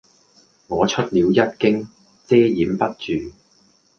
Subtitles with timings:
[0.65, 1.87] 我出了一驚，
[2.25, 3.31] 遮掩不住；